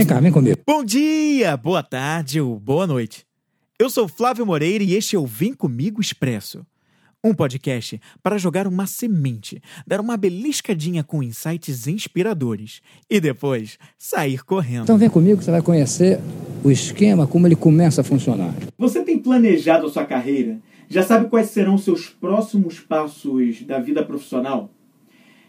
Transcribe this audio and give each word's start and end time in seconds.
Vem 0.00 0.06
cá, 0.06 0.18
vem 0.18 0.32
comigo. 0.32 0.58
Bom 0.66 0.82
dia, 0.82 1.54
boa 1.58 1.82
tarde 1.82 2.40
ou 2.40 2.58
boa 2.58 2.86
noite. 2.86 3.26
Eu 3.78 3.90
sou 3.90 4.08
Flávio 4.08 4.46
Moreira 4.46 4.82
e 4.82 4.94
este 4.94 5.14
é 5.14 5.18
o 5.18 5.26
Vem 5.26 5.52
Comigo 5.52 6.00
Expresso. 6.00 6.64
Um 7.22 7.34
podcast 7.34 8.00
para 8.22 8.38
jogar 8.38 8.66
uma 8.66 8.86
semente, 8.86 9.60
dar 9.86 10.00
uma 10.00 10.16
beliscadinha 10.16 11.04
com 11.04 11.22
insights 11.22 11.86
inspiradores 11.86 12.80
e 13.10 13.20
depois 13.20 13.76
sair 13.98 14.42
correndo. 14.42 14.84
Então 14.84 14.96
vem 14.96 15.10
comigo 15.10 15.36
que 15.36 15.44
você 15.44 15.50
vai 15.50 15.60
conhecer 15.60 16.18
o 16.64 16.70
esquema, 16.70 17.26
como 17.26 17.46
ele 17.46 17.54
começa 17.54 18.00
a 18.00 18.04
funcionar. 18.04 18.54
Você 18.78 19.04
tem 19.04 19.18
planejado 19.18 19.84
a 19.84 19.90
sua 19.90 20.06
carreira? 20.06 20.56
Já 20.88 21.02
sabe 21.02 21.28
quais 21.28 21.50
serão 21.50 21.74
os 21.74 21.84
seus 21.84 22.08
próximos 22.08 22.80
passos 22.80 23.60
da 23.66 23.78
vida 23.78 24.02
profissional? 24.02 24.70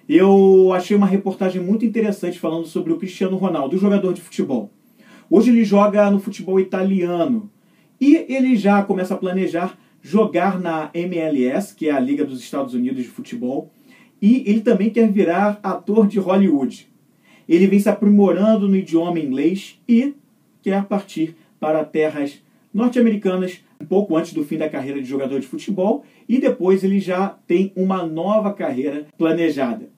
Eu 0.08 0.74
achei 0.74 0.96
uma 0.96 1.06
reportagem 1.06 1.62
muito 1.62 1.86
interessante 1.86 2.40
falando 2.40 2.66
sobre 2.66 2.92
o 2.92 2.98
Cristiano 2.98 3.38
Ronaldo, 3.38 3.78
jogador 3.78 4.14
de 4.14 4.22
futebol. 4.22 4.70
Hoje 5.30 5.50
ele 5.50 5.64
joga 5.64 6.10
no 6.12 6.20
futebol 6.20 6.60
italiano 6.60 7.50
e 8.00 8.26
ele 8.28 8.56
já 8.56 8.84
começa 8.84 9.14
a 9.14 9.18
planejar 9.18 9.78
jogar 10.02 10.60
na 10.60 10.90
MLS, 10.94 11.76
que 11.76 11.88
é 11.88 11.92
a 11.92 12.00
Liga 12.00 12.26
dos 12.26 12.40
Estados 12.40 12.74
Unidos 12.74 13.04
de 13.04 13.10
Futebol, 13.10 13.72
e 14.22 14.44
ele 14.48 14.62
também 14.62 14.90
quer 14.90 15.12
virar 15.12 15.60
ator 15.62 16.08
de 16.08 16.20
Hollywood. 16.20 16.88
Ele 17.48 17.68
vem 17.68 17.80
se 17.80 17.90
aprimorando 17.90 18.68
no 18.68 18.76
idioma 18.76 19.20
inglês 19.20 19.80
e 19.88 20.16
quer 20.62 20.84
partir 20.86 21.36
para 21.60 21.84
terras 21.84 22.42
norte-americanas 22.74 23.64
pouco 23.92 24.16
antes 24.16 24.32
do 24.32 24.46
fim 24.46 24.58
da 24.58 24.70
carreira 24.70 25.02
de 25.02 25.10
jogador 25.10 25.42
de 25.42 25.48
futebol 25.48 26.06
e 26.30 26.40
depois 26.40 26.82
ele 26.82 26.98
já 26.98 27.28
tem 27.46 27.74
uma 27.76 28.06
nova 28.06 28.54
carreira 28.54 29.06
planejada. 29.18 29.90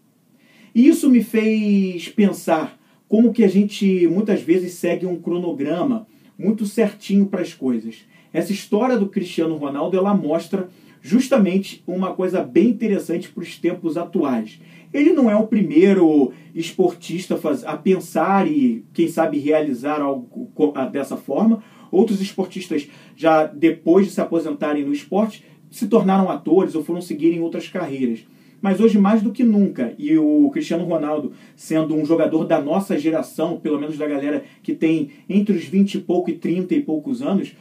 E 0.73 0.87
isso 0.87 1.11
me 1.11 1.23
fez 1.23 2.09
pensar 2.09 2.75
como 3.07 3.31
que 3.31 3.43
a 3.43 3.47
gente 3.47 4.07
muitas 4.07 4.41
vezes 4.41 4.73
segue 4.73 5.05
um 5.05 5.21
cronograma 5.21 6.07
muito 6.35 6.65
certinho 6.65 7.27
para 7.27 7.43
as 7.43 7.53
coisas. 7.53 7.97
Essa 8.33 8.51
história 8.51 8.97
do 8.97 9.09
Cristiano 9.09 9.57
Ronaldo 9.57 9.95
ela 9.95 10.15
mostra 10.15 10.69
justamente 10.99 11.83
uma 11.85 12.15
coisa 12.15 12.41
bem 12.41 12.69
interessante 12.69 13.29
para 13.29 13.43
os 13.43 13.59
tempos 13.59 13.95
atuais. 13.95 14.59
Ele 14.91 15.13
não 15.13 15.29
é 15.29 15.35
o 15.35 15.45
primeiro 15.45 16.33
esportista 16.55 17.39
a 17.67 17.77
pensar 17.77 18.47
e, 18.47 18.83
quem 18.91 19.07
sabe, 19.07 19.37
realizar 19.37 20.01
algo 20.01 20.51
dessa 20.91 21.15
forma. 21.15 21.61
Outros 21.93 22.19
esportistas, 22.19 22.89
já 23.15 23.45
depois 23.45 24.07
de 24.07 24.11
se 24.11 24.19
aposentarem 24.19 24.83
no 24.83 24.91
esporte, 24.91 25.45
se 25.69 25.87
tornaram 25.87 26.27
atores 26.27 26.73
ou 26.73 26.83
foram 26.83 26.99
seguirem 26.99 27.39
outras 27.39 27.67
carreiras. 27.67 28.25
Mas 28.59 28.79
hoje, 28.79 28.97
mais 28.97 29.21
do 29.21 29.31
que 29.31 29.43
nunca, 29.43 29.93
e 29.99 30.17
o 30.17 30.49
Cristiano 30.49 30.85
Ronaldo 30.85 31.33
sendo 31.55 31.93
um 31.93 32.03
jogador 32.03 32.45
da 32.45 32.59
nossa 32.59 32.97
geração, 32.97 33.59
pelo 33.59 33.79
menos 33.79 33.95
da 33.95 34.07
galera 34.07 34.43
que 34.63 34.73
tem 34.73 35.11
entre 35.29 35.55
os 35.55 35.65
20 35.65 35.95
e 35.95 35.99
pouco 35.99 36.31
e 36.31 36.33
30 36.33 36.73
e 36.73 36.81
poucos 36.81 37.21
anos, 37.21 37.53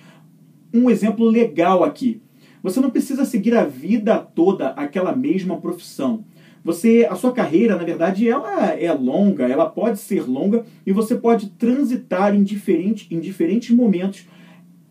um 0.72 0.88
exemplo 0.88 1.28
legal 1.28 1.84
aqui. 1.84 2.22
Você 2.62 2.80
não 2.80 2.88
precisa 2.88 3.26
seguir 3.26 3.54
a 3.54 3.64
vida 3.64 4.16
toda 4.16 4.68
aquela 4.68 5.14
mesma 5.14 5.58
profissão. 5.58 6.24
Você, 6.64 7.06
a 7.10 7.16
sua 7.16 7.32
carreira, 7.32 7.76
na 7.76 7.82
verdade, 7.82 8.28
ela 8.28 8.70
é 8.70 8.92
longa, 8.92 9.48
ela 9.48 9.68
pode 9.68 9.98
ser 9.98 10.22
longa 10.22 10.64
e 10.86 10.92
você 10.92 11.16
pode 11.16 11.50
transitar 11.50 12.34
em, 12.34 12.44
diferente, 12.44 13.08
em 13.10 13.18
diferentes 13.18 13.74
momentos, 13.74 14.26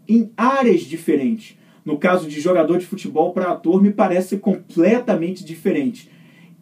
em 0.08 0.30
áreas 0.36 0.82
diferentes. 0.82 1.58
No 1.86 1.98
caso 1.98 2.28
de 2.28 2.42
jogador 2.42 2.78
de 2.78 2.86
futebol 2.86 3.32
para 3.32 3.52
ator, 3.52 3.82
me 3.82 3.92
parece 3.92 4.38
completamente 4.38 5.46
diferente. 5.46 6.12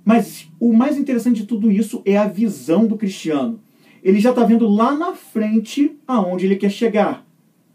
Mas 0.05 0.47
o 0.59 0.71
mais 0.71 0.97
interessante 0.97 1.41
de 1.41 1.47
tudo 1.47 1.71
isso 1.71 2.01
é 2.05 2.15
a 2.15 2.27
visão 2.27 2.85
do 2.85 2.95
Cristiano. 2.95 3.59
Ele 4.03 4.19
já 4.19 4.29
está 4.29 4.45
vendo 4.45 4.67
lá 4.67 4.95
na 4.95 5.13
frente 5.13 5.97
aonde 6.07 6.45
ele 6.45 6.55
quer 6.55 6.71
chegar 6.71 7.25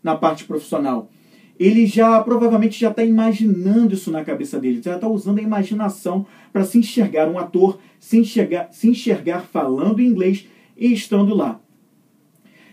na 0.03 0.15
parte 0.15 0.45
profissional 0.45 1.11
ele 1.59 1.87
já 1.87 2.21
provavelmente 2.23 2.79
já 2.79 2.91
está 2.91 3.05
imaginando 3.05 3.95
isso 3.95 4.11
na 4.11 4.25
cabeça 4.25 4.59
dele, 4.59 4.83
já 4.83 4.97
está 4.97 5.09
usando 5.09 5.39
a 5.39 5.43
imaginação 5.43 6.27
para 6.53 6.65
se 6.65 6.79
enxergar 6.79 7.29
um 7.29 7.39
ator, 7.39 7.79
se 7.99 8.19
enxergar, 8.19 8.69
se 8.73 8.89
enxergar 8.89 9.41
falando 9.41 10.03
inglês 10.03 10.47
e 10.77 10.93
estando 10.93 11.35
lá. 11.35 11.61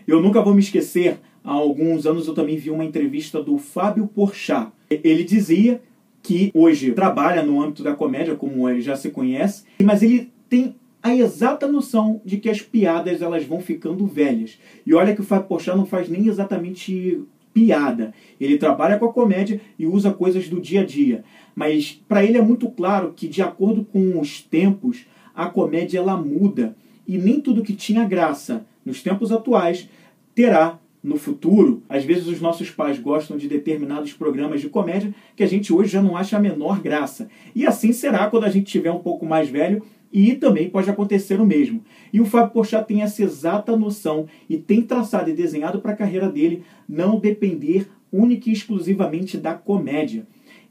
Eu 0.06 0.20
nunca 0.20 0.42
vou 0.42 0.54
me 0.54 0.60
esquecer, 0.60 1.18
há 1.44 1.52
alguns 1.52 2.06
anos 2.06 2.26
eu 2.26 2.34
também 2.34 2.56
vi 2.56 2.70
uma 2.70 2.84
entrevista 2.84 3.42
do 3.42 3.56
Fábio 3.58 4.06
Porchat. 4.06 4.72
Ele 4.90 5.24
dizia 5.24 5.80
que 6.22 6.50
hoje 6.54 6.92
trabalha 6.92 7.42
no 7.42 7.62
âmbito 7.62 7.82
da 7.82 7.94
comédia, 7.94 8.34
como 8.34 8.68
ele 8.68 8.80
já 8.80 8.96
se 8.96 9.10
conhece, 9.10 9.64
mas 9.82 10.02
ele 10.02 10.30
tem 10.48 10.76
a 11.02 11.14
exata 11.14 11.66
noção 11.66 12.20
de 12.24 12.36
que 12.36 12.48
as 12.48 12.62
piadas 12.62 13.22
elas 13.22 13.44
vão 13.44 13.60
ficando 13.60 14.06
velhas. 14.06 14.58
E 14.86 14.94
olha 14.94 15.14
que 15.14 15.20
o 15.20 15.24
Fábio 15.24 15.48
Porchat 15.48 15.76
não 15.76 15.84
faz 15.84 16.08
nem 16.08 16.28
exatamente 16.28 17.24
piada. 17.52 18.12
Ele 18.40 18.58
trabalha 18.58 18.98
com 18.98 19.06
a 19.06 19.12
comédia 19.12 19.60
e 19.78 19.86
usa 19.86 20.12
coisas 20.12 20.48
do 20.48 20.60
dia 20.60 20.82
a 20.82 20.86
dia. 20.86 21.24
Mas 21.54 22.00
para 22.08 22.24
ele 22.24 22.38
é 22.38 22.42
muito 22.42 22.68
claro 22.70 23.12
que, 23.14 23.28
de 23.28 23.42
acordo 23.42 23.84
com 23.84 24.18
os 24.18 24.40
tempos, 24.40 25.06
a 25.34 25.46
comédia 25.46 25.98
ela 25.98 26.16
muda. 26.16 26.76
E 27.06 27.18
nem 27.18 27.40
tudo 27.40 27.62
que 27.62 27.74
tinha 27.74 28.04
graça 28.04 28.64
nos 28.84 29.02
tempos 29.02 29.32
atuais 29.32 29.88
terá 30.34 30.78
no 31.02 31.16
futuro. 31.16 31.82
Às 31.88 32.04
vezes 32.04 32.26
os 32.26 32.40
nossos 32.40 32.70
pais 32.70 32.98
gostam 32.98 33.36
de 33.36 33.48
determinados 33.48 34.12
programas 34.12 34.60
de 34.60 34.68
comédia 34.68 35.12
que 35.34 35.42
a 35.42 35.46
gente 35.46 35.72
hoje 35.72 35.90
já 35.90 36.02
não 36.02 36.16
acha 36.16 36.36
a 36.36 36.40
menor 36.40 36.80
graça. 36.80 37.28
E 37.54 37.66
assim 37.66 37.92
será 37.92 38.28
quando 38.28 38.44
a 38.44 38.50
gente 38.50 38.70
tiver 38.70 38.92
um 38.92 39.00
pouco 39.00 39.26
mais 39.26 39.48
velho 39.48 39.82
e 40.12 40.34
também 40.34 40.68
pode 40.68 40.90
acontecer 40.90 41.40
o 41.40 41.46
mesmo. 41.46 41.82
E 42.12 42.20
o 42.20 42.26
Fábio 42.26 42.52
Porchat 42.52 42.86
tem 42.86 43.02
essa 43.02 43.22
exata 43.22 43.76
noção 43.76 44.26
e 44.48 44.58
tem 44.58 44.82
traçado 44.82 45.30
e 45.30 45.34
desenhado 45.34 45.80
para 45.80 45.92
a 45.92 45.96
carreira 45.96 46.28
dele 46.28 46.62
não 46.88 47.18
depender 47.18 47.88
única 48.12 48.50
e 48.50 48.52
exclusivamente 48.52 49.38
da 49.38 49.54
comédia. 49.54 50.26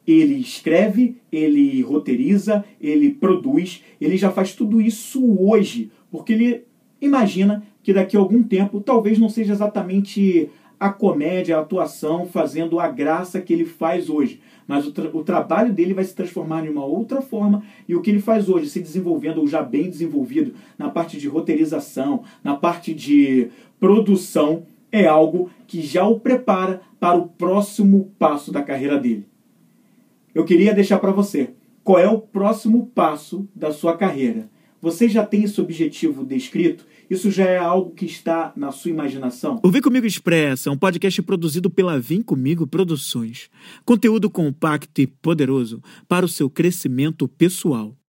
Ele 0.06 0.36
escreve, 0.36 1.18
ele 1.32 1.82
roteiriza, 1.82 2.64
ele 2.80 3.12
produz, 3.12 3.84
ele 4.00 4.18
já 4.18 4.32
faz 4.32 4.54
tudo 4.54 4.80
isso 4.80 5.24
hoje, 5.40 5.92
porque 6.12 6.34
ele 6.34 6.64
imagina 7.00 7.64
que 7.84 7.94
daqui 7.94 8.16
a 8.16 8.20
algum 8.20 8.44
tempo 8.44 8.80
talvez 8.80 9.18
não 9.18 9.30
seja 9.30 9.54
exatamente 9.54 10.50
a 10.80 10.90
comédia, 10.90 11.58
a 11.58 11.62
atuação 11.62 12.26
fazendo 12.26 12.80
a 12.80 12.88
graça 12.88 13.40
que 13.40 13.54
ele 13.54 13.66
faz 13.66 14.10
hoje. 14.10 14.42
Mas 14.68 14.88
o, 14.88 14.92
tra 14.92 15.10
o, 15.16 15.24
trabalho 15.24 15.72
dele 15.72 15.94
vai 15.94 16.04
se 16.04 16.16
transformar 16.16 16.66
em 16.66 16.70
uma 16.70 16.84
outra 16.84 17.22
forma 17.22 17.64
e 17.88 17.96
o 17.96 18.02
que 18.02 18.10
ele 18.10 18.20
faz 18.20 18.50
hoje, 18.50 18.68
se 18.68 18.80
desenvolvendo 18.80 19.40
ou 19.40 19.48
já 19.48 19.62
bem 19.62 19.90
desenvolvido 19.90 20.56
na 20.78 20.90
parte 20.90 21.18
de 21.18 21.28
roteirização, 21.28 22.24
na 22.44 22.56
parte 22.56 22.94
de 22.94 23.50
produção, 23.80 24.64
é 24.92 25.06
algo 25.06 25.52
que 25.68 25.82
já 25.82 26.06
o 26.08 26.20
prepara 26.20 26.82
para 27.00 27.18
o 27.18 27.28
próximo 27.28 28.12
passo 28.18 28.52
da 28.52 28.64
carreira 28.64 28.98
dele. 28.98 29.26
Eu 30.34 30.46
queria 30.46 30.74
deixar 30.74 30.98
para 30.98 31.12
você 31.12 31.52
qual 31.84 32.00
é 32.00 32.08
o 32.08 32.20
próximo 32.20 32.90
passo 32.96 33.48
da 33.56 33.72
sua 33.72 33.96
carreira. 33.96 34.50
Você 34.82 35.08
já 35.08 35.24
tem 35.24 35.44
esse 35.44 35.62
objetivo 35.62 36.26
descrito? 36.26 36.86
Isso 37.08 37.30
já 37.30 37.46
é 37.46 37.58
algo 37.58 37.92
que 37.92 38.06
está 38.06 38.52
na 38.56 38.72
sua 38.72 38.90
imaginação? 38.90 39.60
O 39.64 39.70
Vem 39.70 39.82
Comigo 39.82 40.08
Expressa 40.08 40.70
é 40.70 40.72
um 40.72 40.78
podcast 40.78 41.22
produzido 41.22 41.70
pela 41.70 42.00
Vem 42.00 42.22
Comigo 42.22 42.66
Produções. 42.66 43.50
Conteúdo 43.86 44.30
compacto 44.30 45.00
e 45.00 45.06
poderoso 45.06 45.84
para 46.08 46.26
o 46.26 46.30
seu 46.30 46.50
crescimento 46.50 47.28
pessoal. 47.28 47.96